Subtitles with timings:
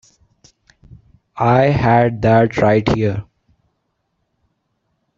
[1.37, 3.23] I had that right here.